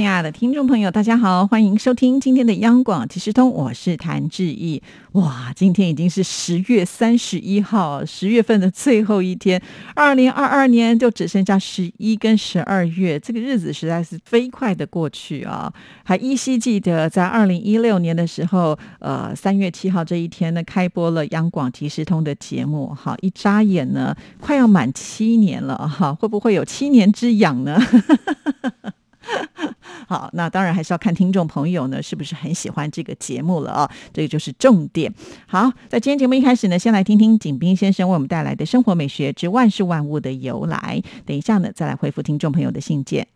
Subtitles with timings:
[0.00, 4.82] 亲爱的听众朋友，大家好，欢迎收听今天的央广即时通，我是谭志毅。
[5.12, 9.60] 哇，今天已经是十月三十一号，十月份的最后一天，
[9.94, 15.70] 二零二二年就只剩下十一跟十二月，这个日子实在是飞快的过去啊！
[16.02, 27.78] 还依稀记得在二零一六年的时候，呃，三月七号这一天呢，开播了央广即时通的节目，哈，一眨眼呢，快要满七年了，哈，会不会有七年之痒呢？
[30.08, 33.90] 好，那当然还是要看听众朋友呢，是不是很喜欢这个节目了啊？
[34.12, 35.12] 这个就是重点。
[35.46, 41.00] 好，在今天节目一开始呢，先来听听景斌先生为我们带来的生活美学之万事万物的由来。
[41.24, 43.26] 等一下呢，再来回复听众朋友的信件。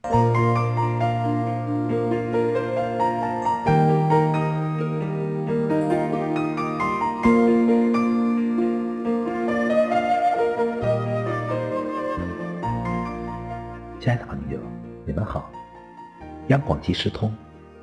[16.49, 17.35] 央广即时通，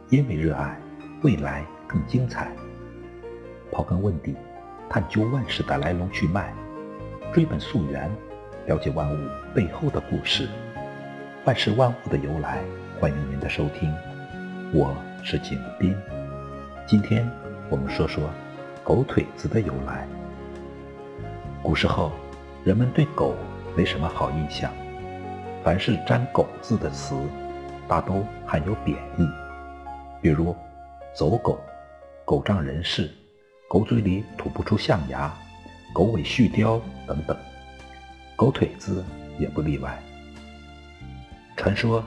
[0.10, 0.78] 因为热爱，
[1.24, 2.52] 未来更精彩。
[3.72, 4.36] 刨根问底，
[4.88, 6.54] 探究万事的来龙去脉，
[7.34, 8.08] 追本溯源，
[8.68, 9.18] 了解万物
[9.56, 10.48] 背后的故事。
[11.44, 12.60] 万事万物的由来，
[13.00, 13.92] 欢迎您的收听。
[14.72, 15.98] 我是景斌。
[16.86, 17.28] 今天
[17.68, 18.30] 我们说说
[18.84, 20.08] 狗腿子的由来。
[21.64, 22.12] 古时候，
[22.64, 23.36] 人们对狗
[23.76, 24.72] 没什么好印象，
[25.64, 27.16] 凡是沾“狗”字的词。
[27.92, 29.28] 大都含有贬义，
[30.22, 30.56] 比如
[31.14, 31.60] “走狗
[32.24, 33.12] ”“狗仗人势
[33.68, 35.30] ”“狗嘴里吐不出象牙
[35.94, 37.36] ”“狗尾续貂”等等
[38.38, 39.04] ，“狗腿子”
[39.38, 40.02] 也不例外。
[41.58, 42.02] 传说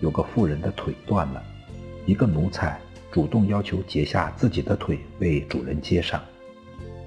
[0.00, 1.42] 有个妇人的腿断了，
[2.04, 2.78] 一个奴才
[3.10, 6.20] 主动要求截下自己的腿为主人接上。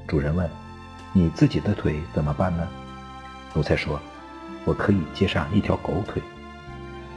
[0.07, 0.49] 主人问
[1.13, 2.67] ：“你自己的腿怎么办呢？”
[3.53, 3.99] 奴才说
[4.65, 6.19] ：“我可以接上一条狗腿。”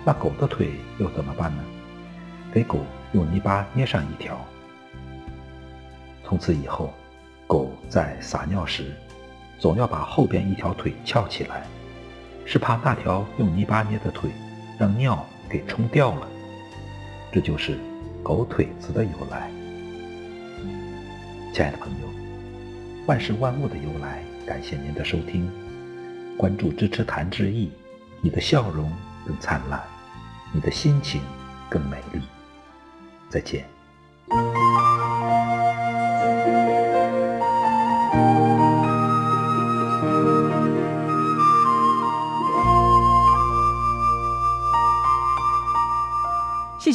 [0.07, 1.65] 那狗的腿又怎么办呢？
[2.53, 2.79] 给狗
[3.11, 4.39] 用泥巴捏上一条。
[6.23, 6.95] 从此以后，
[7.49, 8.95] 狗在撒尿时，
[9.59, 11.67] 总要把后边一条腿翘起来，
[12.45, 14.31] 是怕那条用泥巴捏的腿
[14.79, 16.29] 让尿给冲掉了。
[17.33, 17.77] 这就是
[18.23, 19.51] 狗腿子的由来。
[21.53, 22.07] 亲爱的朋友，
[23.09, 25.51] 万事万物的由来，感谢您的收听，
[26.39, 27.73] 关注支持谭志毅，
[28.21, 28.89] 你的笑容
[29.27, 29.83] 更灿烂。
[30.57, 31.21] 你的心情
[31.69, 32.23] 更美丽。
[33.29, 33.69] 再见。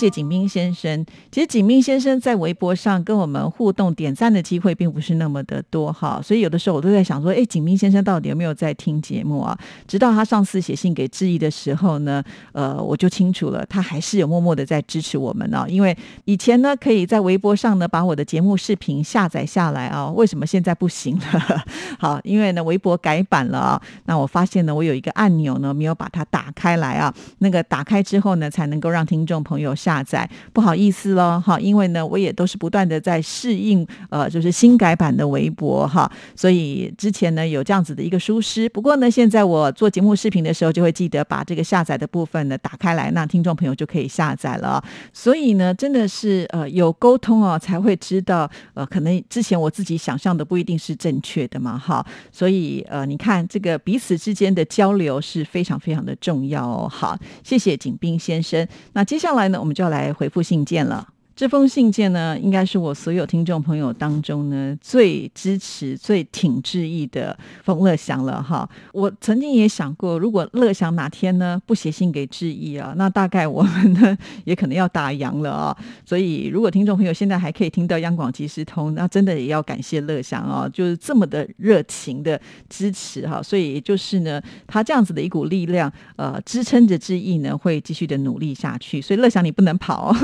[0.02, 1.06] 谢景斌先生。
[1.32, 9.56] 其实景斌先生在微博上跟我们互动点赞的机会并不是那么的多哈，所以有的时候我都在想说，哎，景斌先生到底有没有在听节目啊？
[9.88, 15.68] 直到他上次写信给志毅的时候呢，呃，我就清楚了，他还是有默默的在支持我们呢。
[15.70, 15.96] 因为
[16.26, 21.64] 以前呢，可以在微博上呢把我的节目视频下载下来啊，为什么现在不行了？
[22.00, 29.76] 好，因为呢微博改版了啊，那我发现呢，我有一个按钮呢没有把它打开来啊，那个打开之后呢，才能够让听众朋友。
[29.82, 38.70] 下下载不好意思喽，哈，因为呢，我也都是不断的在适应，呃，就是新改版的微博哈，所以之前呢有这样子的一个疏失。
[38.70, 44.82] 不过呢，现在我做节目视频的时候，就会记得把这个下载的部分呢打开来，那听众朋友就可以下载了。
[45.12, 52.06] 所以呢，真的是呃有沟通哦，才会知道，呃，可能之前我自己想象的不一定是正确的嘛，哈。
[52.32, 56.88] 所以呃，你看这个彼此之间的交流是非常非常的重要哦。
[56.88, 58.66] 好，谢谢景斌先生。
[58.94, 59.72] 那接下来呢，我们。
[59.72, 61.10] 就要来回复信件了。
[61.36, 68.70] 这封信件呢，应该是我所有听众朋友当中呢最支持、最挺志毅的冯乐祥了哈。
[68.94, 75.78] 我曾经也想过，如果乐祥哪天呢不写信给志毅啊，那大概我们呢也可能要打烊了啊。
[76.06, 82.40] 所以，如果听众朋友现在还可以听到央广即时通，那真的也要感谢乐祥啊，就是这么的热情的
[82.70, 83.42] 支持哈。
[83.42, 89.02] 所以，就是呢，他这样子的一股力量，呃，支撑着志毅呢会继续的努力下去。
[89.02, 90.14] 所以，乐祥你不能跑。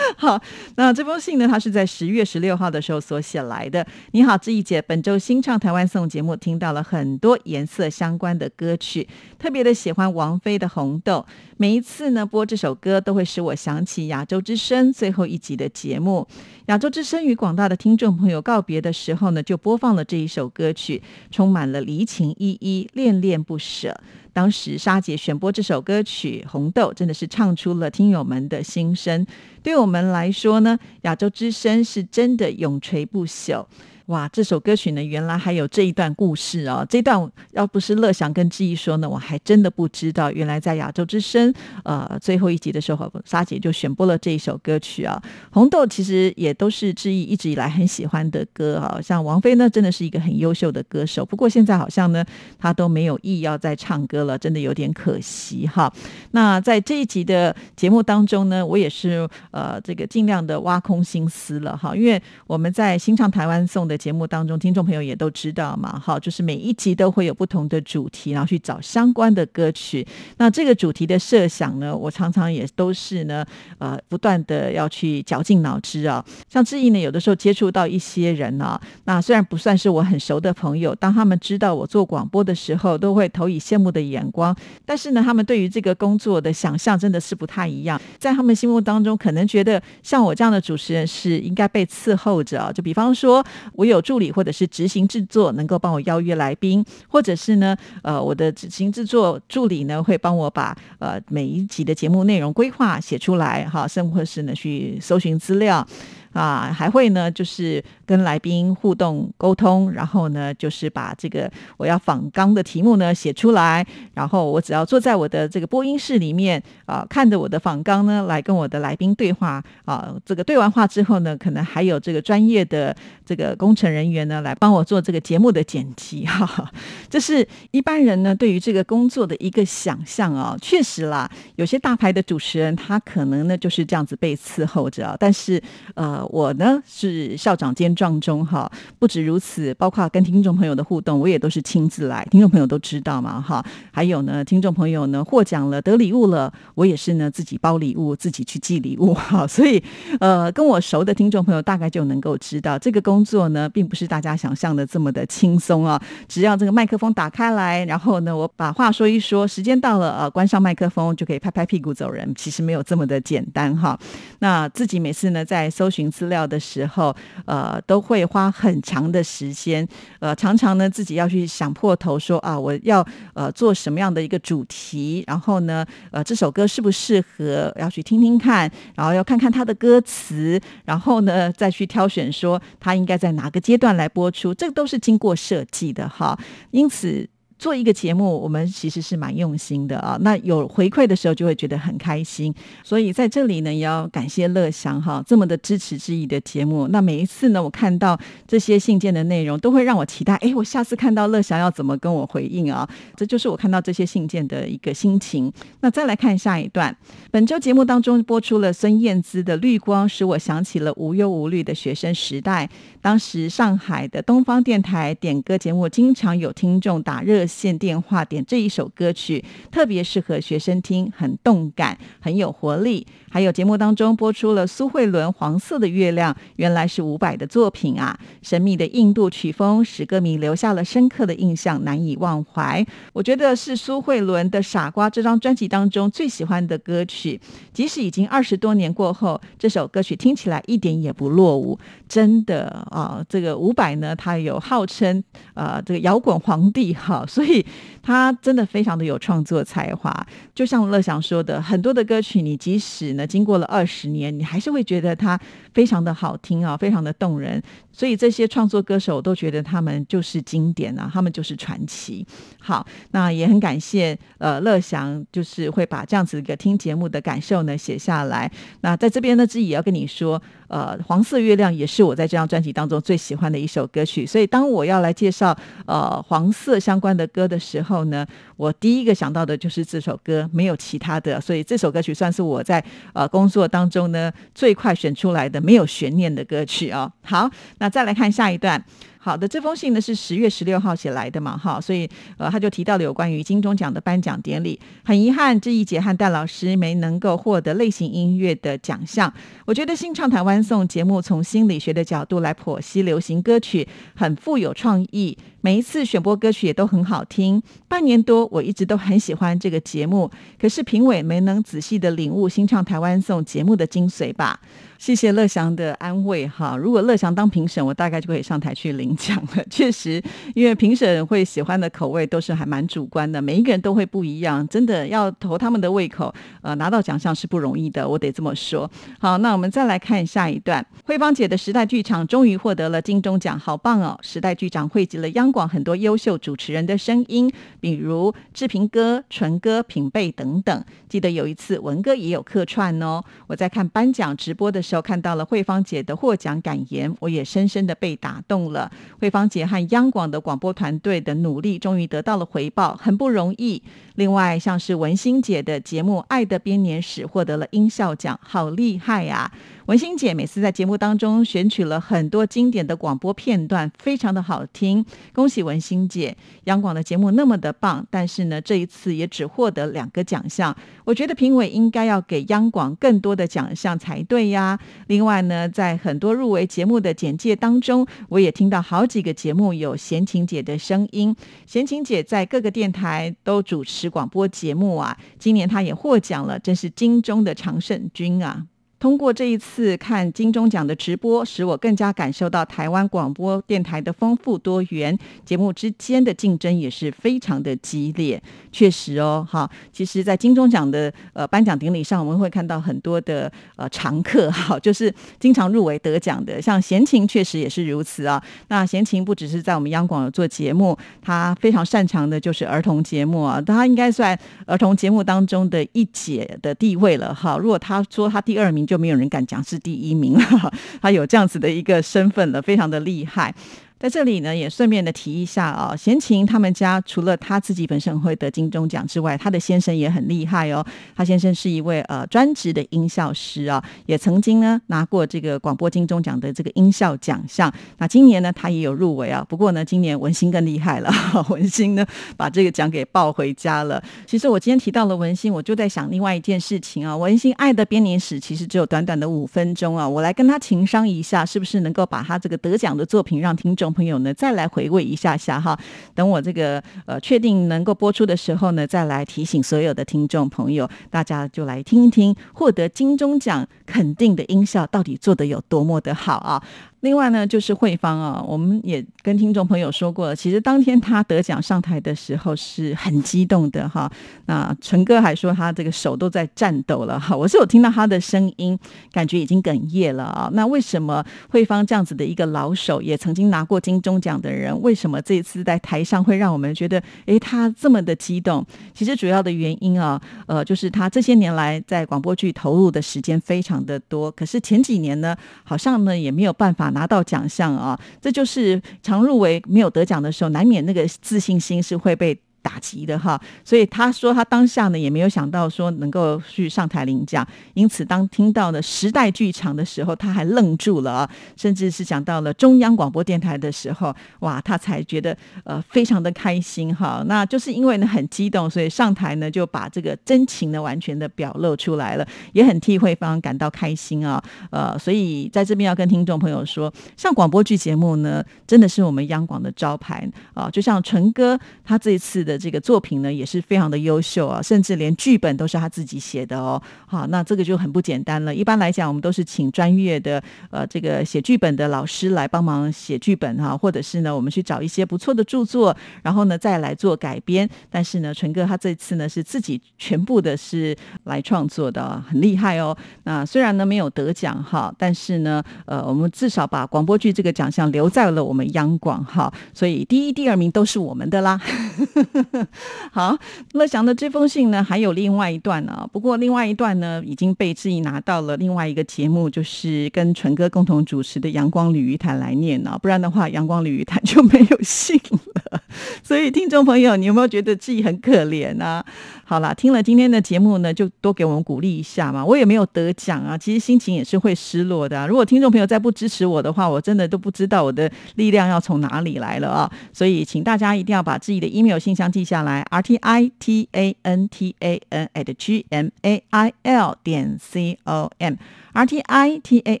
[0.24, 0.40] 好，
[0.76, 1.46] 那这封信呢？
[1.46, 3.86] 它是在十月十六号的时候所写来的。
[4.12, 9.06] 你好，志毅姐，本周新唱台湾颂节目，听到了很多颜色相关的歌曲，
[9.38, 11.26] 特别的喜欢王菲的《红豆》。
[11.58, 16.26] 每一次呢播这首歌，都会使我想起《亚洲之声》最后一集的节目。
[16.68, 23.94] 《亚洲之声》与广大的听众朋友告别的时候呢，就播放了这一首歌曲，充满了离情依依、恋恋不舍。
[24.34, 29.24] 当时沙姐选播这首歌曲《红豆》，真的是唱出了听友们的心声。
[29.62, 33.64] 对我们来说呢，亚洲之声是真的永垂不朽。
[34.06, 36.84] 哇，这首歌曲呢，原来还有这一段故事哦。
[36.86, 40.30] 这段要不是乐祥跟志毅说呢，我还真的不知道。
[40.30, 41.50] 原来在亚洲之声
[41.84, 45.18] 呃最后一集的时候，沙姐就选播了这一首歌曲啊。
[45.50, 49.00] 红豆其实也都是志毅一直以来很喜欢的歌啊。
[49.02, 52.22] 像王菲呢，真的是一个很优秀的歌手，不过现在好像呢，
[52.58, 55.90] 她都没有意要再唱歌了，真的有点可惜哈。
[56.32, 63.93] 那在这一集的节目当中呢，我也是呃这个尽量的挖空心思了哈，因为我们在新唱台湾颂的。
[63.96, 70.06] 节目当中，听众朋友也都知道嘛，好，就是每一集都会有不同的主题，然后去找相关的歌曲。
[70.36, 73.46] 那这个主题的设想呢，我常常也都是呢，
[73.78, 76.22] 呃，不断的要去绞尽脑汁啊。
[76.48, 84.54] 像志毅呢，有的时候接触到一些人啊，那虽然不算是我很熟的朋友，当他们知道我做广播的时候，都会投以羡慕的眼光。
[84.84, 92.72] 但是呢，他们对于这个工作的想象真的是不太一样，在他们心目当中，可能觉得像我这样的主持人是应该被伺候着。
[92.74, 93.44] 就比方说，
[93.74, 93.83] 我。
[93.84, 105.86] 我有助理或者是执行制作，能够帮我邀约来宾，或者是呢，呃，我的执行制作助理呢会帮我把呃每一集的节目内容规划写出来，哈，甚或是呢去搜寻资料。
[106.34, 120.12] 啊，还会呢，就是跟来宾互动沟通，然后呢，就是把这个我要访纲的题目呢写出来，然后我只要坐在我的这个播音室里面啊，看着我的访纲呢，来跟我的来宾对话啊。
[120.26, 122.94] 这个对完话之后呢，可能还有这个专业的
[123.24, 126.68] 这个工程人员呢，来帮我做这个节目的剪辑哈。
[127.08, 130.56] 这是一般人呢对于这个工作的一个想象啊。
[130.60, 135.62] 确实啦，有些大牌的主持人他可能呢就是这样子被伺候着，但是
[135.94, 136.23] 呃。
[136.30, 143.64] 我呢是校长兼撞钟哈，不止如此，包括跟听众朋友的互动，我也都是亲自来，听众朋友都知道嘛哈。
[143.90, 149.46] 还有呢，听众朋友呢获奖了得礼物了，我也是呢自己包礼物，自己去寄礼物哈。
[149.48, 149.82] 所以
[150.20, 156.00] 呃，跟我熟的听众朋友大概就能够知道，这个工作呢并不是大家想象的这么的轻松啊。
[156.28, 163.98] 只要这个麦克风打开来，然后呢我把话说一说，时间到了呃关上麦克风就可以拍拍屁股走人，其实没有这么的简单哈。
[164.38, 166.04] 那自己每次呢在搜寻。
[166.14, 167.14] 资料的时候，
[167.44, 169.86] 呃，都会花很长的时间，
[170.20, 186.38] 呃，常常呢自己要去想破头，说啊，我要呃做什么样的一个主题，然后呢，呃，这首歌适不适合，要去听听看，然后要看看它的歌词，然后呢再去挑选，说它应该在哪个阶段来播出，这个都是经过设计的哈，
[186.70, 187.28] 因此。
[187.64, 190.18] 做一个节目，我们其实是蛮用心的啊。
[190.20, 192.54] 那有回馈的时候，就会觉得很开心。
[192.82, 196.86] 所以在这里呢，也要感谢乐祥哈，这么的支持之意的节目。
[196.88, 200.34] 那每一次呢，我看到这些信件的内容，都会让我期待。
[200.42, 202.86] 哎，我下次看到乐祥要怎么跟我回应啊？
[203.16, 205.50] 这就是我看到这些信件的一个心情。
[205.80, 206.94] 那再来看下一段，
[207.30, 212.68] 本周节目当中播出了孙燕姿的《绿光》，使我想起了无忧无虑的学生时代。
[213.00, 217.46] 当时上海的东方电台点歌节目，经常有听众打热。
[217.54, 223.06] 线电话点这一首歌曲，特别适合学生听，很动感，很有活力。
[223.30, 228.16] 还有节目当中播出了苏慧伦《黄色的月亮》，原来是伍佰的作品啊！
[228.42, 232.84] 神秘的印度曲风使歌迷留下了深刻的印象，难以忘怀。
[233.12, 237.40] 我觉得是苏慧伦的《傻瓜》这张专辑当中最喜欢的歌曲。
[237.72, 241.78] 即使已经二十多年过后，这首歌曲听起来一点也不落伍。
[242.08, 245.22] 真的啊，这个伍佰呢，他有号称
[245.54, 247.64] 呃这个摇滚皇帝哈所，所以
[248.02, 250.26] 他真的非常的有创作才华。
[250.54, 253.26] 就像乐祥说的，很多的歌曲你即使呢。
[253.26, 255.38] 经过了二十年，你还是会觉得它
[255.74, 257.62] 非常的好听啊，非常的动人。
[257.92, 262.26] 所以这些创作歌手都觉得他们就是经典啊，他们就是传奇。
[262.58, 268.50] 好，那也很感谢呃乐祥，就是会把这样子一个听节目的感受呢写下来。
[268.80, 274.26] 那在这边呢，自己也要跟你说，呃，黄色月亮也是我在这张专辑当中最喜欢的一首歌曲。
[274.26, 275.56] 所以当我要来介绍
[275.86, 281.40] 呃黄色相关的歌的时候呢，我第一个想到的就是这首歌，没有其他的。
[281.40, 287.10] 所以这首歌曲算是我在呃工作当中呢最快选出来的没有悬念的歌曲哦。
[287.22, 287.50] 好。
[287.78, 288.82] 那再来看下一段。
[289.24, 299.32] 好的，这封信呢是十月十六号写来的嘛，哈，所以呃他就提到了有关于金钟奖的颁奖典礼，很遗憾，这一节和戴老师没能够获得类型音乐的奖项。
[299.64, 307.62] 我觉得新唱台湾颂节目从心理学的角度来剖析流行歌曲，很富有创意，每一次选播歌曲也都很好听。
[307.88, 314.60] 半年多，我一直都很喜欢这个节目，可是评委没能仔细的领悟新唱台湾颂节目的精髓吧。
[315.04, 319.14] 谢谢乐祥的安慰哈，如果乐祥当评审，我大概就可以上台去领。
[319.14, 319.62] 奖了。
[319.68, 320.22] 确实，
[320.54, 328.90] 因为评审会喜欢的口味都是还蛮主观的，每一个人都会不一样，真的要投他们的胃口，呃，拿到奖项是不容易的，我得这么说。
[329.20, 334.18] 好，那我们再来看下一段，慧芳姐的时代剧场终于获得了金钟奖，好棒哦！
[334.22, 340.84] 时代剧场汇集了央广很多优秀主持人的声音，比如志平哥、纯哥、品贝等等。
[341.10, 348.90] 记得有一次文哥也有客串哦，我在看颁奖直播的时候又看到了慧芳姐的获奖感言，我也深深的被打动了。
[349.20, 353.82] 慧芳姐和央广的广播团队的努力终于得到了回报，很不容易。
[354.14, 359.50] 另外，像是文心姐的节目《爱的编年史》获得了音效奖，好厉害呀！
[359.86, 365.04] 文心姐每次在节目当中选取了很多经典的广播片段，非常的好听。
[365.34, 366.34] 恭喜文心姐！
[366.64, 370.74] 央广的节目那么的棒，但是呢，这一次也只获得两个奖项。
[371.04, 374.78] 我觉得评委应该要给央广更多的奖项才对呀。
[375.08, 381.36] 另外呢，在很多入围节目的简介当中，我也听到好几个节目有贤琴姐的声音。
[381.66, 388.64] 贤琴姐在各个电台都主持广播节目啊，今年她也获奖了，真是金钟的常胜军啊！
[389.04, 398.42] 通过这一次看金钟奖的直播，使我更加感受到台湾广播电台的丰富多元，节目之间的竞争也是非常的激烈。
[398.72, 408.42] 确实哦，哈，其实，在金钟奖的呃颁奖典礼上，我们会看到很多的呃常客，哈， 就是经常入围得奖的，像贤琴确实也是如此啊。
[408.68, 414.34] 那贤琴不只是在我们央广有做节目，他非常擅长的就是儿童节目啊，他应该算
[414.64, 417.58] 儿童节目当中的一姐的地位了，哈。
[417.58, 420.72] 如果他说他第二名，就就没有人敢讲是第一名了，
[421.02, 423.52] 他有这样子的一个身份了，非常的厉害。
[423.96, 430.84] 在这里呢，也顺便的提一下啊，贤琴他们家除了他自己本身会得金钟奖之外，他的先生也很厉害哦。
[431.16, 437.72] 他先生是一位呃专职的音效师啊，也曾经呢拿过这个广播金钟奖的这个音效奖项。
[437.96, 439.42] 那今年呢，他也有入围啊。
[439.48, 441.10] 不过呢，今年 文心更厉害了，
[441.48, 442.04] 文心呢
[442.36, 444.02] 把这个奖给抱回家了。
[444.26, 453.83] 其实我今天提到了文心，我就在想另外一件事情啊，文心《爱的编年史》其实只有短短的五分钟啊，我来跟他情商一下，是不是能够把他这个得奖的作品让听众。
[453.84, 455.78] 众朋友呢，再来回味一下下哈。
[456.14, 466.62] 等我这个呃确定能够播出的时候呢，再来提醒所有的听众朋友，大家就来听一听获得金钟奖肯定的音效到底做的有多么的好啊。
[467.04, 474.10] 另外呢，就是慧芳啊，我们也跟听众朋友说过了，其实当天他得奖上台的时候是很激动的哈。
[474.46, 477.36] 那陈哥还说他这个手都在颤抖了哈。
[477.36, 478.78] 我是有听到他的声音，
[479.12, 480.48] 感觉已经哽咽了啊。
[480.54, 488.64] 那为什么慧芳这样子的一个老手，也曾经拿过金钟奖的人，为什么这次在台上会让我们觉得，诶，他这么的激动？
[488.94, 496.93] 其实主要的原因啊，呃，就是他这些年来在广播剧投入的时间非常的多，可是前几年呢，好像呢也没有办法。
[496.94, 502.40] 拿到奖项啊，这就是常入围没有得奖的时候，难免那个自信心是会被。
[502.64, 517.22] 打击的哈，所以他说他当下呢也没有想到说能够去上台领奖，因此当听到了时代剧场的时候，他还愣住了啊，甚至是讲到了中央广播电台的时候，哇，他才觉得呃非常的开心哈。
[517.26, 524.42] 那就是因为呢很激动，所以上台呢就把这个真情呢完全的表露出来了，也很替慧芳感到开心啊。
[524.70, 532.53] 呃，所以在这边要跟听众朋友说，像广播剧节目呢，真的是我们央广的招牌啊，就像纯哥他这一次的。
[532.58, 536.80] 这个作品呢也是非常的优秀啊，甚至连剧本都是他自己写的哦。
[537.06, 538.54] 好，那这个就很不简单了。
[538.54, 547.68] 一般来讲，我们都是请专业的呃这个写剧本的老师来帮忙写剧本哈，或者是呢我们去找一些不错的著作，然后呢再来做改编。
[547.90, 552.96] 但是呢，纯哥他这次呢是自己全部的是来创作的，很厉害哦。
[553.24, 561.60] 那虽然呢没有得奖哈，但是呢呃我们至少把广播剧这个奖项留在了我们央广哈，所以第一、第二名都是我们的啦。
[563.12, 563.36] 好，
[563.72, 566.08] 乐祥的这封信呢，还有另外一段呢。
[566.12, 572.98] 不过另外一段呢，已经被质疑拿到了另外一个节目，就是跟纯哥共同主持的《阳光鲤鱼潭》来念呢。
[573.02, 575.20] 不然的话，《阳光鲤鱼潭》就没有信
[575.54, 575.80] 了。
[576.22, 579.04] 所以听众朋友，你有没有觉得自己很可怜呢？
[579.44, 582.44] 好了，听了今天的节目呢，就多给我们鼓励一下嘛。
[582.44, 585.26] 我也没有得奖啊，其实心情也是会失落的。
[585.28, 589.90] 如果听众朋友再不支持我的话，我真的都不知道我的力量要从哪里来了啊。
[590.12, 596.72] 所以请大家一定要把自己的 email 信箱记下来，r t i t a n t a n at g m a i
[596.82, 600.00] l 点 c o m，r t i t a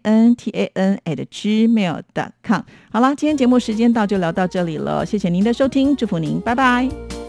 [0.00, 2.62] n t a n at gmail.com。
[2.90, 5.04] 好了，今天节目时间到，就聊到这里了。
[5.04, 7.21] 谢谢您的收听，祝福您，拜拜。